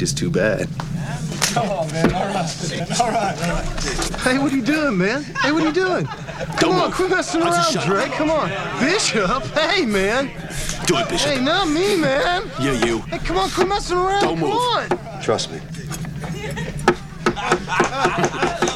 [0.00, 0.66] just too bad.
[1.52, 2.10] Come on, man.
[2.14, 3.00] All right.
[3.00, 3.42] All right.
[3.42, 3.66] All right.
[4.22, 5.24] Hey, what are you doing, man?
[5.42, 6.06] Hey, what are you doing?
[6.56, 8.08] Come on, quit messing around, Dre.
[8.08, 8.48] Come on.
[8.80, 10.28] Bishop, hey, man.
[10.86, 11.32] Do it, Bishop.
[11.32, 12.50] Hey, not me, man.
[12.58, 13.00] Yeah, you.
[13.00, 14.22] Hey, come on, quit messing around.
[14.22, 14.54] Don't come move.
[14.54, 15.22] On.
[15.22, 15.60] Trust me.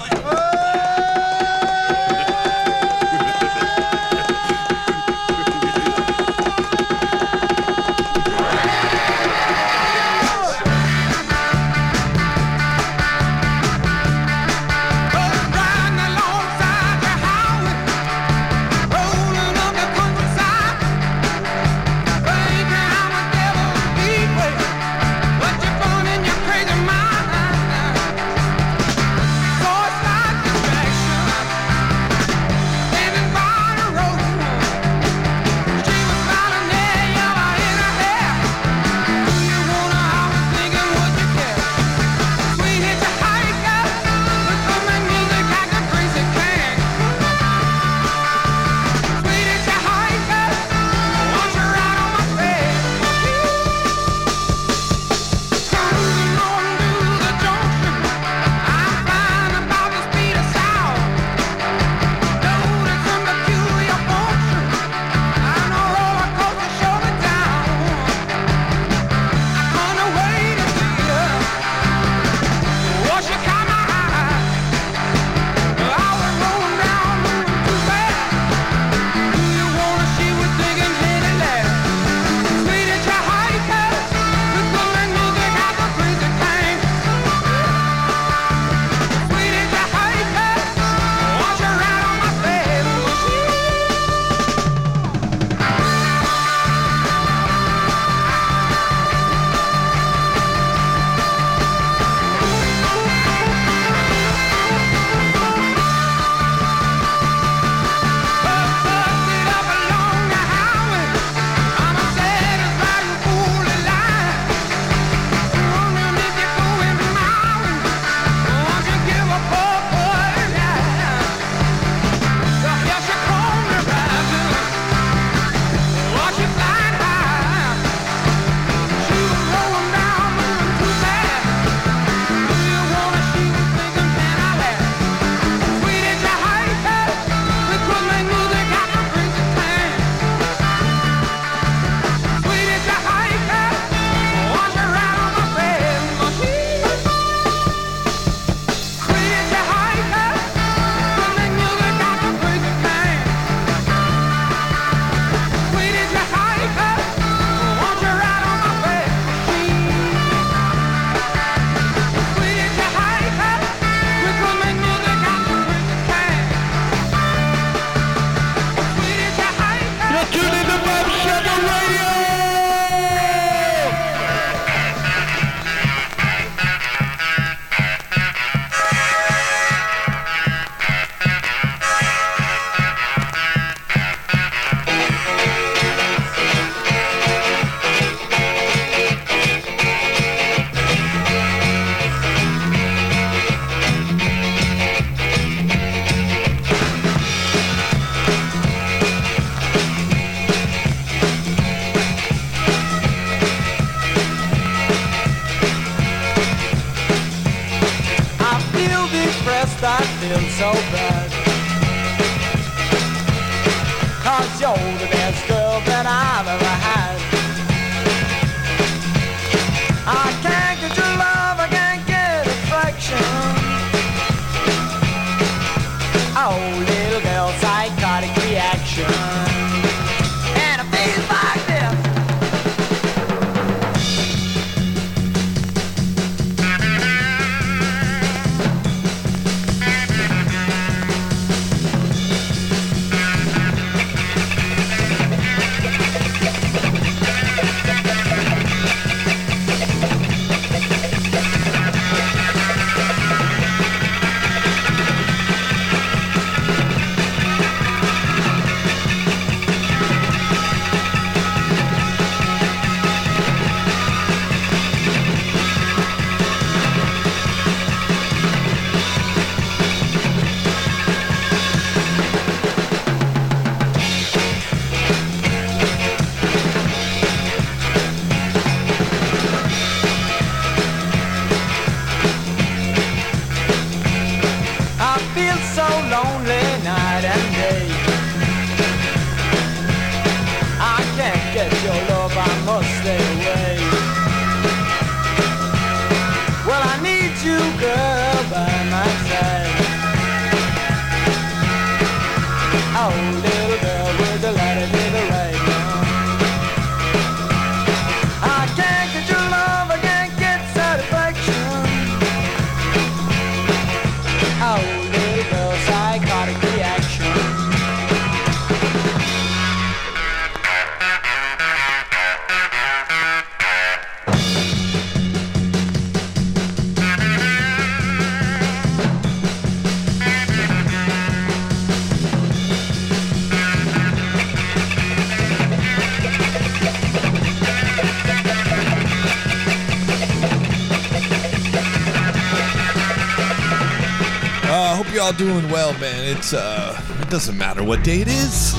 [345.24, 346.36] you're all doing well, man.
[346.36, 348.72] It's uh, it doesn't matter what day it is.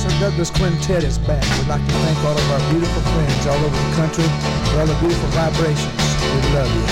[0.00, 1.42] Sir Douglas Quintet is back.
[1.58, 4.24] We'd like to thank all of our beautiful friends all over the country
[4.70, 6.00] for all the beautiful vibrations.
[6.22, 6.86] We love you.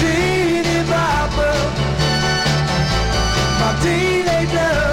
[0.00, 1.58] Teeny bopper,
[3.60, 4.88] my teenage lover.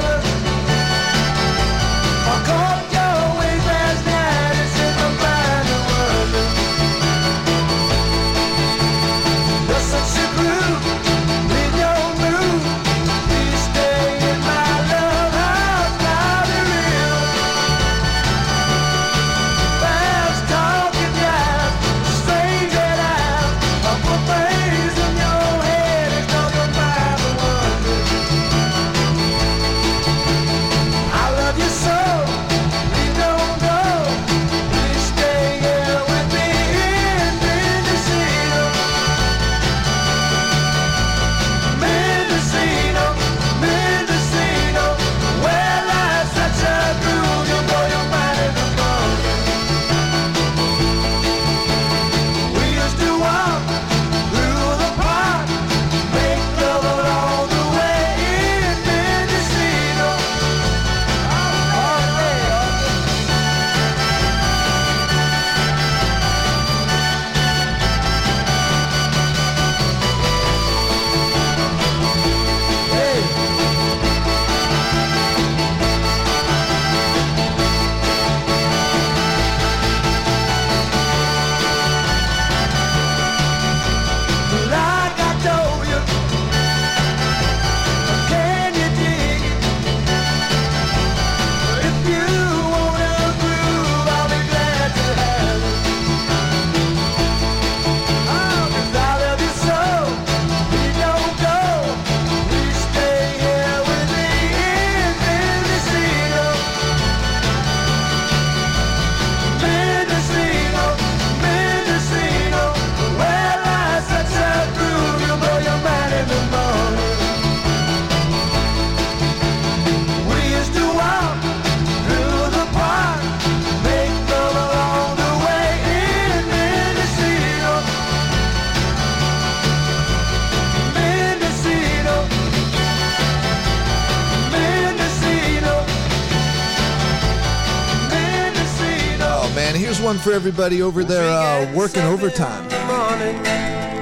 [140.36, 142.68] Everybody over there uh, working overtime.
[142.68, 143.38] the morning,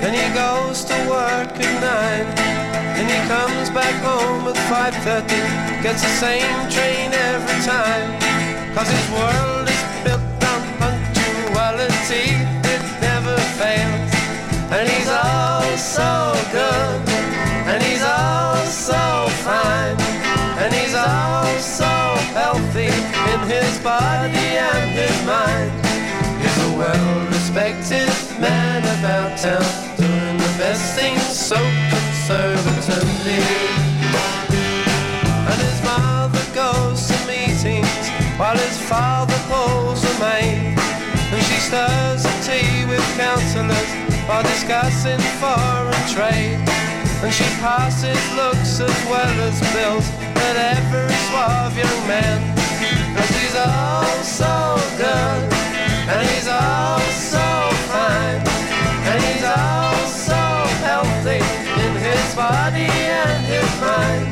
[0.02, 2.26] and he goes to work at nine,
[2.98, 5.30] and he comes back home at 5:30,
[5.84, 8.10] gets the same train every time,
[8.74, 12.26] cause his world is built on punctuality,
[12.74, 14.12] it never fails,
[14.74, 16.98] and he's all so good,
[17.70, 18.58] and he's all
[18.90, 19.98] so fine,
[20.58, 21.94] and he's all so
[22.34, 22.90] healthy
[23.32, 25.83] in his body and his mind.
[27.54, 29.62] Well-respected man about town,
[29.96, 31.56] doing the best things so
[31.94, 33.46] conservatively.
[35.46, 40.74] And his mother goes to meetings while his father pulls a maid.
[41.30, 43.92] And she stirs the tea with councillors
[44.26, 46.58] while discussing foreign trade.
[47.22, 50.10] And she passes looks as well as bills
[50.50, 52.42] at every suave young man.
[53.14, 55.73] And she's all so good,
[56.10, 57.40] and he's all so
[57.88, 58.42] fine,
[59.08, 60.42] and he's all so
[60.84, 61.40] healthy
[61.84, 64.28] in his body and his mind.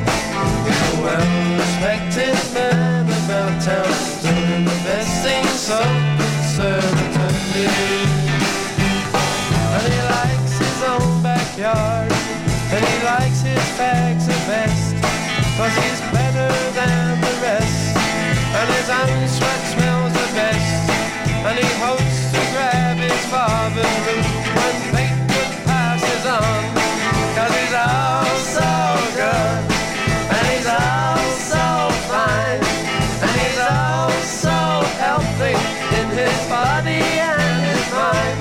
[0.66, 3.88] He's a well-respected man about town,
[4.20, 5.80] doing the best things so
[6.20, 7.68] conservatively.
[9.72, 14.94] And he likes his own backyard, and he likes his bags the best,
[15.56, 20.91] cause he's better than the rest, and his own sweat smells the best,
[21.58, 26.62] he hopes to grab his father's boot when Bateman passes on,
[27.36, 28.70] cause he's all so
[29.18, 29.60] good,
[30.36, 31.18] and he's all
[31.52, 31.66] so
[32.10, 32.60] fine,
[33.24, 34.58] and he's all so
[35.02, 35.56] healthy
[35.98, 38.38] in his body and his mind.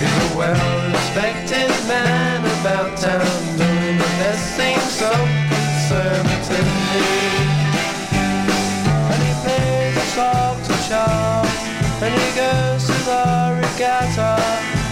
[0.00, 5.35] He's a well-respected man about town, doing the best things so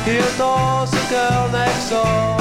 [0.05, 2.37] He adores the girl next door.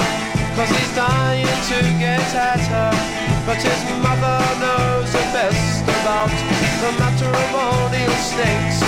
[0.56, 3.14] Cause he's dying to get at her.
[3.46, 6.32] But his mother knows the best about
[6.80, 8.80] The matrimonial stinks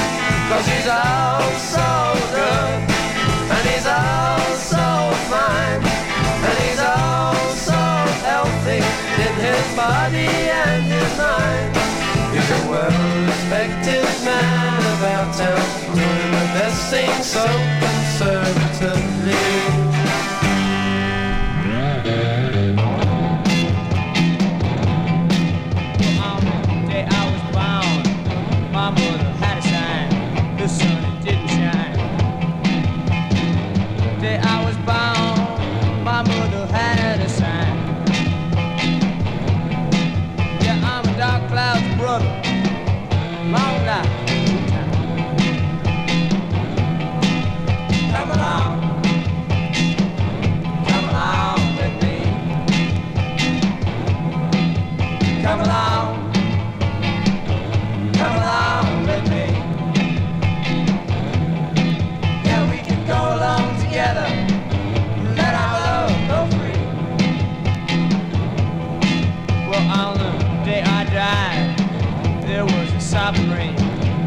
[0.48, 1.88] Cause he's out so
[2.32, 2.80] good
[3.52, 4.86] And he's out so
[5.28, 7.82] fine And he's out so
[8.24, 8.80] healthy
[9.24, 10.32] In his body
[10.64, 11.76] and his mind.
[12.32, 15.64] He's a well-respected man about town
[15.96, 17.44] Doing the best thing so
[17.84, 19.15] conservative matter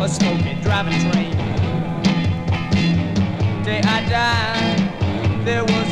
[0.09, 1.37] was smoking, driving train.
[3.63, 5.88] Day I died, there was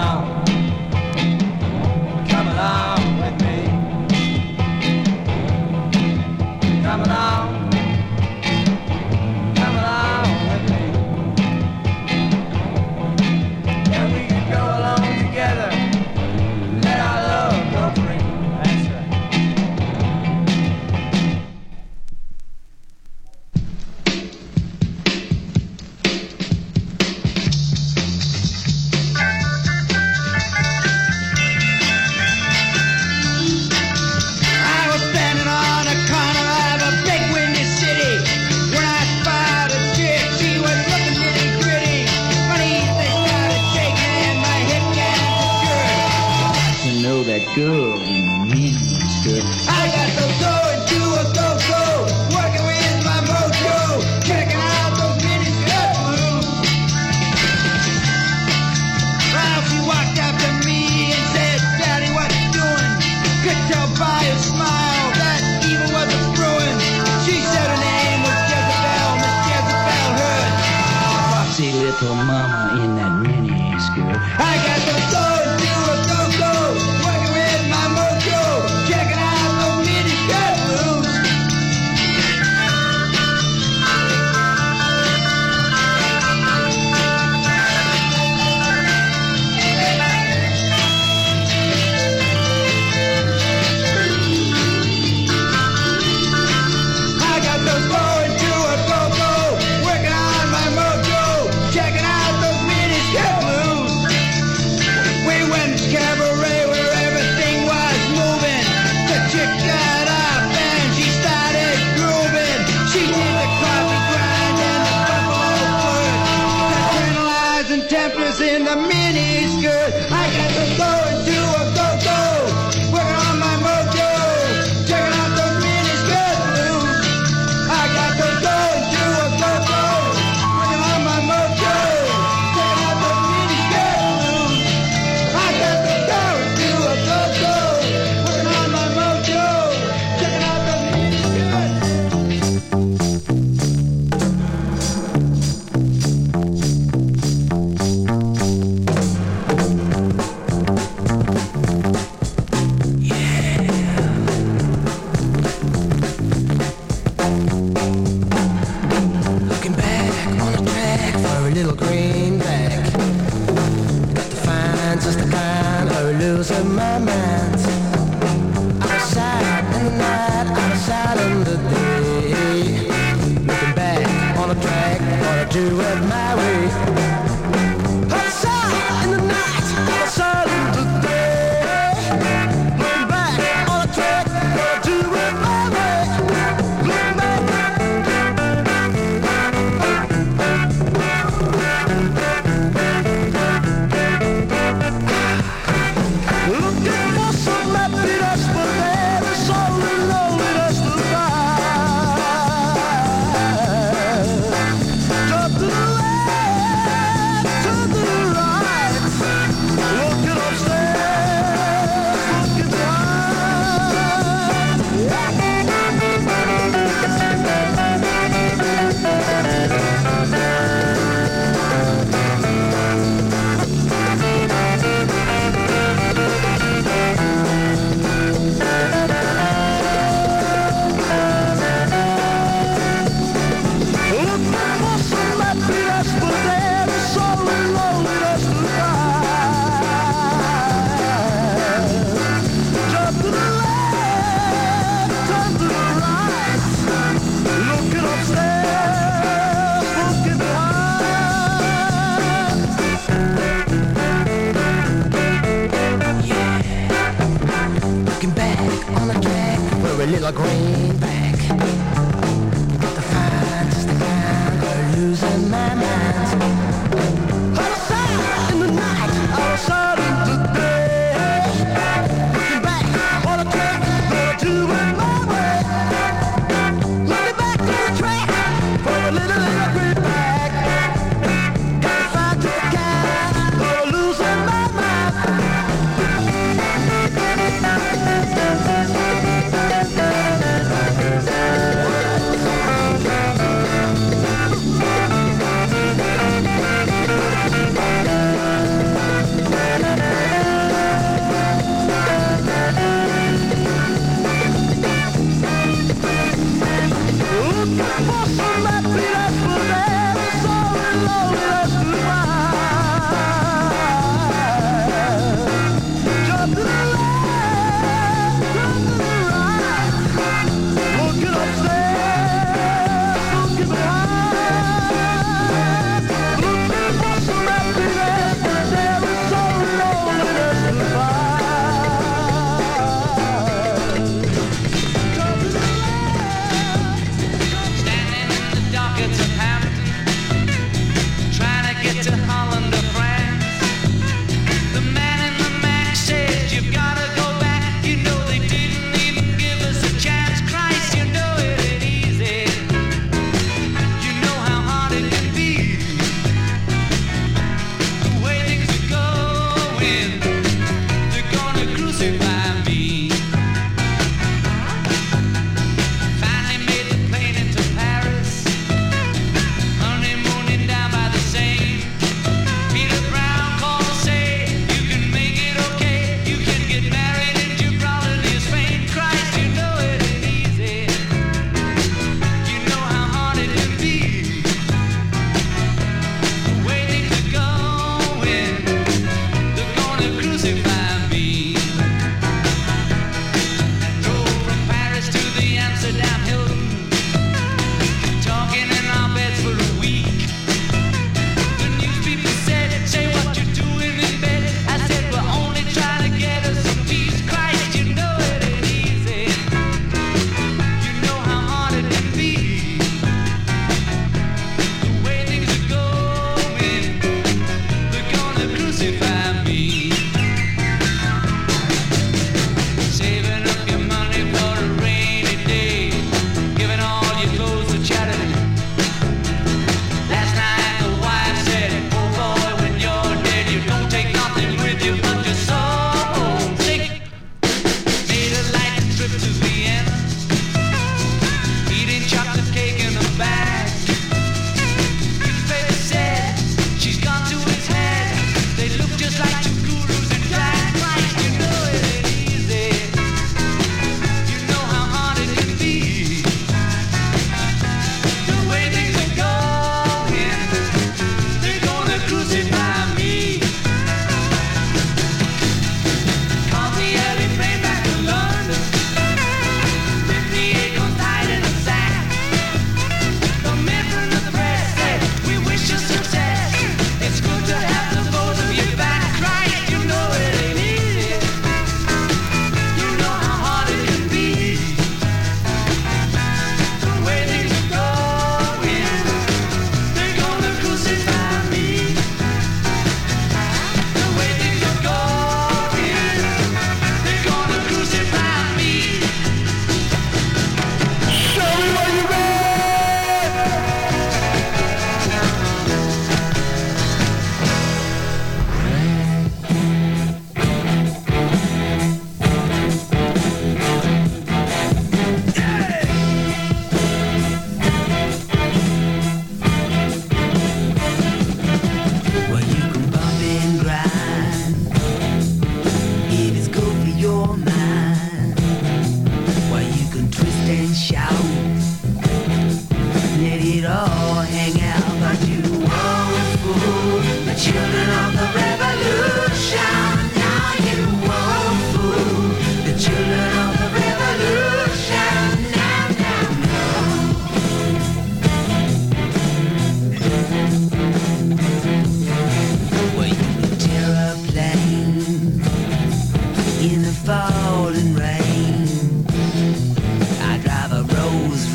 [0.00, 0.39] 啊。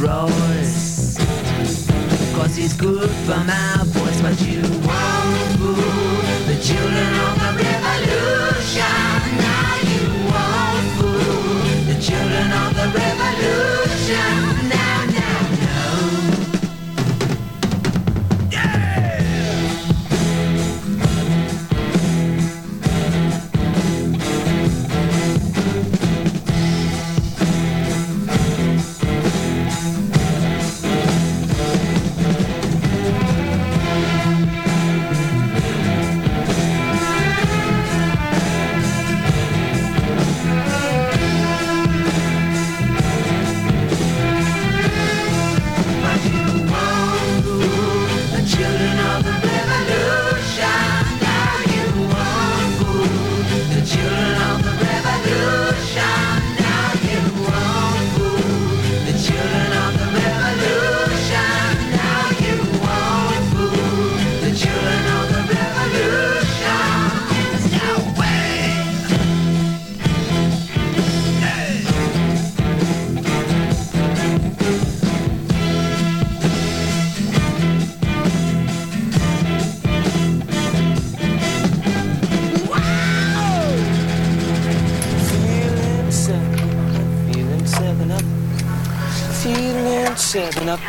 [0.05, 1.17] Royce.
[2.35, 5.75] Cause it's good for my voice, but you won't fool
[6.45, 8.81] the children of the revolution.
[9.41, 13.74] Now you won't fool the children of the revolution.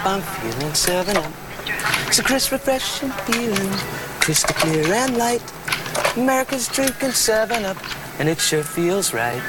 [0.07, 1.33] I'm feeling seven up.
[2.07, 3.73] It's a crisp, refreshing feeling,
[4.21, 5.43] crystal clear and light.
[6.17, 7.77] America's drinking seven up,
[8.21, 9.41] and it sure feels right.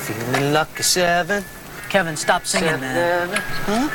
[0.00, 1.44] Feeling lucky seven.
[1.88, 3.28] Kevin, stop singing, man.
[3.28, 3.38] seven.
[3.40, 3.88] Huh?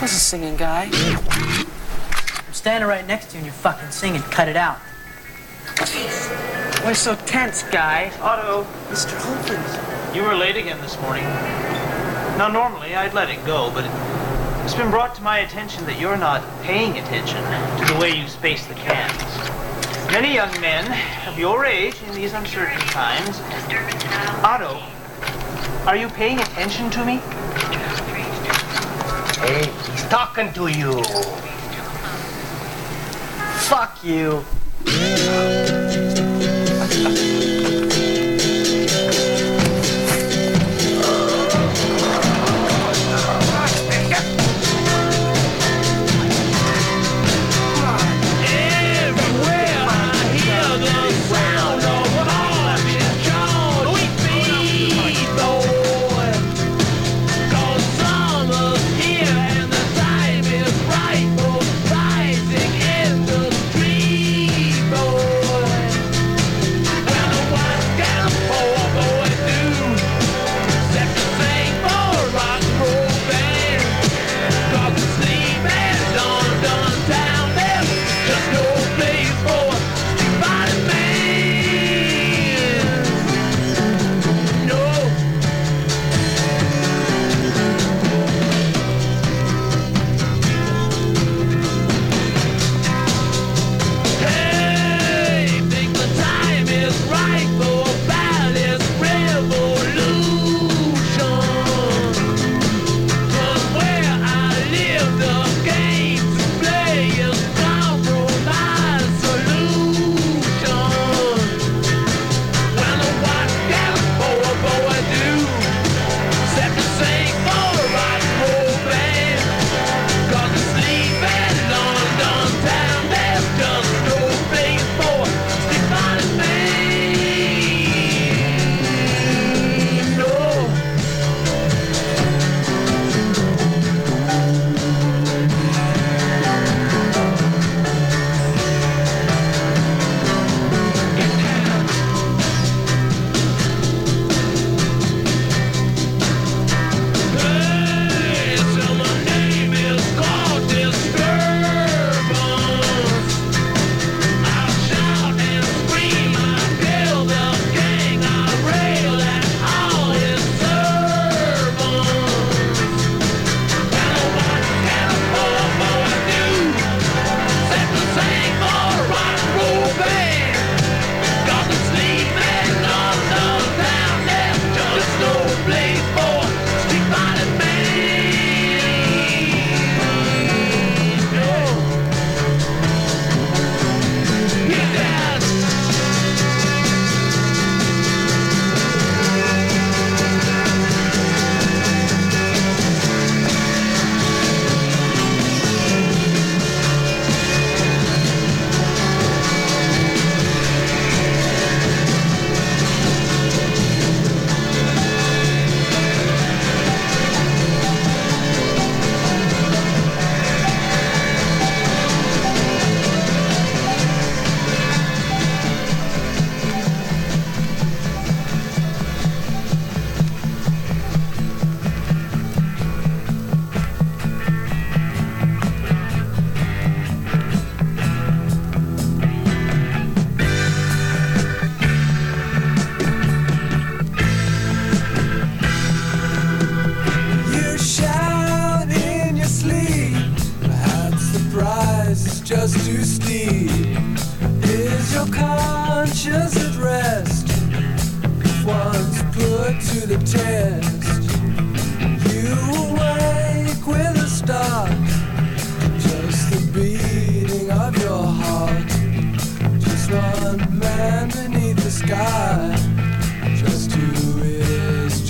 [0.00, 0.90] What's a singing guy?
[0.92, 4.20] I'm standing right next to you and you're fucking singing.
[4.22, 4.78] Cut it out.
[5.76, 6.84] Jeez.
[6.84, 8.10] Why so tense, guy?
[8.20, 9.16] Otto, Mr.
[9.16, 10.16] Humphries.
[10.16, 11.22] you were late again this morning.
[12.36, 13.84] Now, normally I'd let it go, but
[14.64, 18.26] it's been brought to my attention that you're not paying attention to the way you
[18.26, 19.12] space the cans.
[20.10, 20.86] Many young men
[21.28, 23.40] of your age in these uncertain times.
[24.42, 24.82] Otto,
[25.86, 27.16] are you paying attention to me?
[29.44, 31.04] Hey, he's talking to you.
[33.68, 34.44] Fuck you.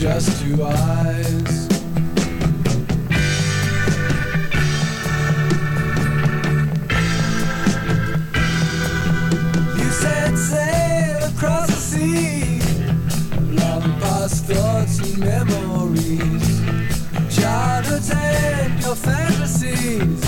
[0.05, 1.67] Just two eyes.
[9.79, 12.61] You said sail across the sea,
[13.57, 16.61] long past thoughts and memories,
[17.35, 20.23] childhood's and your fantasies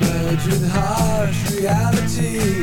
[0.00, 2.57] merge with harsh realities.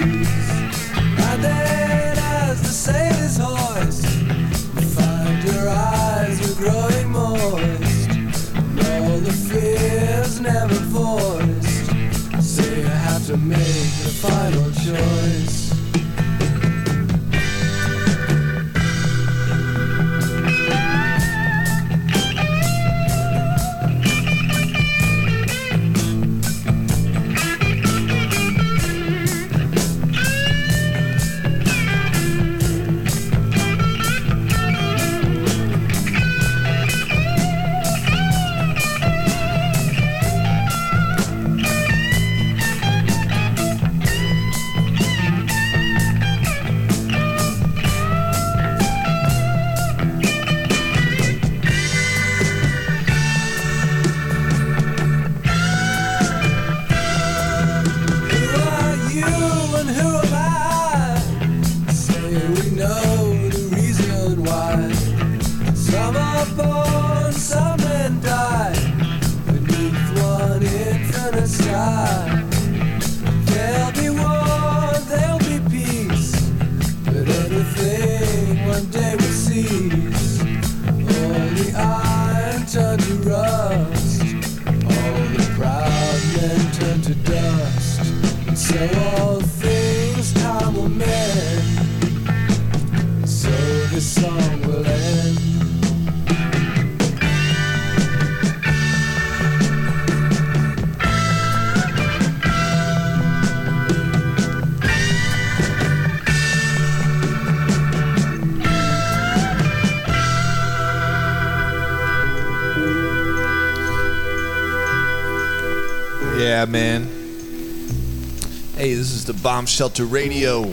[119.56, 120.64] Bomb Shelter Radio.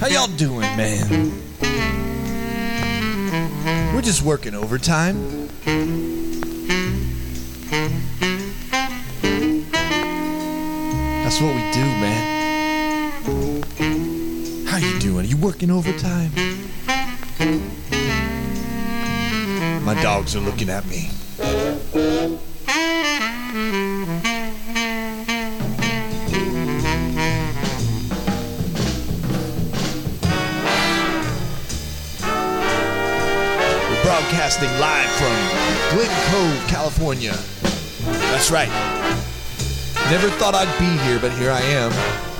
[0.00, 1.32] How y'all doing, man?
[3.94, 5.46] We're just working overtime.
[11.22, 13.62] That's what we do, man.
[14.66, 15.26] How you doing?
[15.26, 16.32] Are You working overtime?
[19.84, 21.10] My dogs are looking at me.
[34.58, 37.32] Broadcasting live from Glen Cove, California.
[38.30, 38.68] That's right.
[40.10, 42.33] Never thought I'd be here, but here I am.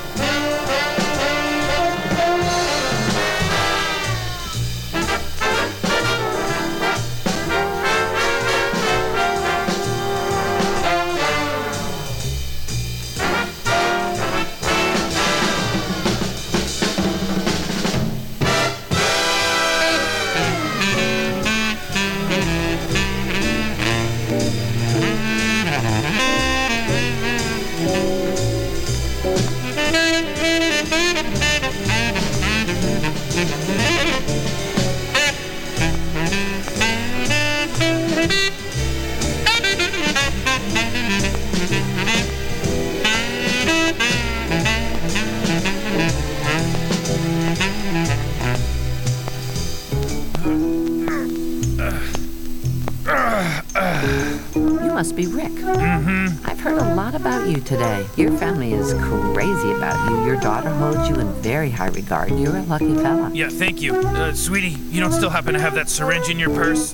[57.65, 58.07] Today.
[58.17, 60.25] Your family is crazy about you.
[60.25, 62.31] Your daughter holds you in very high regard.
[62.31, 63.31] You're a lucky fella.
[63.33, 63.95] Yeah, thank you.
[63.97, 66.93] Uh, sweetie, you don't still happen to have that syringe in your purse?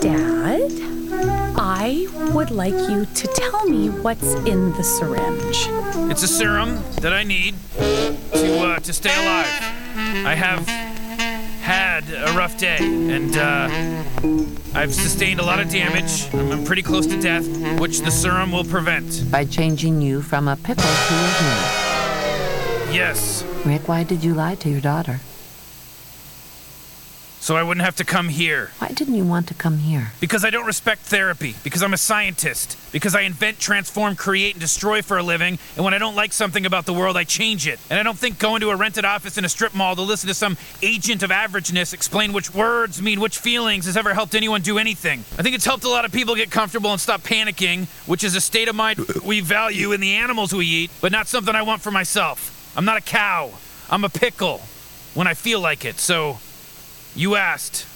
[0.00, 0.70] Dad,
[1.56, 5.68] I would like you to tell me what's in the syringe.
[6.10, 10.26] It's a serum that I need to uh, to stay alive.
[10.26, 10.66] I have
[11.60, 13.68] had a rough day, and uh,
[14.76, 16.34] I've sustained a lot of damage.
[16.34, 17.76] I'm, pretty close to death, uh-huh.
[17.80, 19.30] which the serum will prevent.
[19.30, 22.94] By changing you from a pickle to a human.
[22.94, 23.44] Yes.
[23.64, 25.20] Rick, why did you lie to your daughter?
[27.44, 28.70] So I wouldn't have to come here.
[28.78, 30.12] Why didn't you want to come here?
[30.18, 31.54] Because I don't respect therapy.
[31.62, 32.78] Because I'm a scientist.
[32.90, 35.58] Because I invent, transform, create, and destroy for a living.
[35.76, 37.78] And when I don't like something about the world, I change it.
[37.90, 40.28] And I don't think going to a rented office in a strip mall to listen
[40.28, 44.62] to some agent of averageness explain which words mean which feelings has ever helped anyone
[44.62, 45.18] do anything.
[45.38, 48.34] I think it's helped a lot of people get comfortable and stop panicking, which is
[48.34, 51.60] a state of mind we value in the animals we eat, but not something I
[51.60, 52.72] want for myself.
[52.74, 53.50] I'm not a cow.
[53.90, 54.62] I'm a pickle
[55.12, 55.98] when I feel like it.
[55.98, 56.38] So,
[57.16, 57.86] you asked.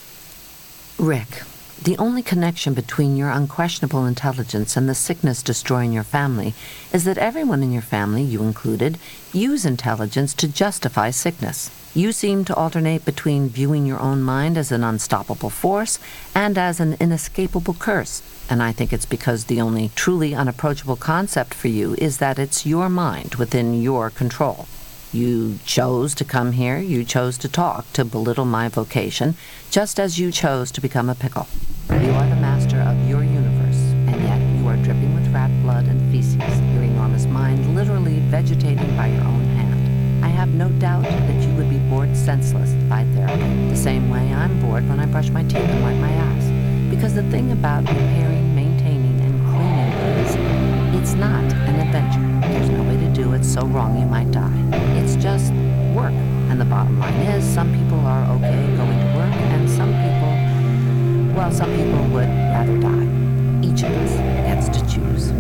[0.99, 1.43] Rick,
[1.83, 6.55] the only connection between your unquestionable intelligence and the sickness destroying your family
[6.93, 8.99] is that everyone in your family, you included,
[9.33, 11.71] use intelligence to justify sickness.
[11.95, 15.99] You seem to alternate between viewing your own mind as an unstoppable force
[16.35, 18.23] and as an inescapable curse.
[18.49, 22.67] And I think it's because the only truly unapproachable concept for you is that it's
[22.67, 24.69] your mind within your control.
[25.11, 29.37] You chose to come here, you chose to talk, to belittle my vocation,
[29.71, 31.47] just as you chose to become a pickle.
[31.89, 35.87] You are the master of your universe, and yet you are dripping with rat blood
[35.87, 40.23] and feces, your enormous mind literally vegetating by your own hand.
[40.23, 44.31] I have no doubt that you would be bored senseless by therapy, the same way
[44.35, 46.91] I'm bored when I brush my teeth and wipe my ass.
[46.95, 52.49] Because the thing about repairing, maintaining, and cleaning is, it's not an adventure.
[52.53, 54.88] There's no way to do it so wrong you might die.
[55.21, 55.53] Just
[55.95, 56.13] work.
[56.49, 61.37] And the bottom line is, some people are okay going to work, and some people,
[61.37, 63.67] well, some people would rather die.
[63.67, 64.17] Each of us
[64.47, 65.33] gets to choose.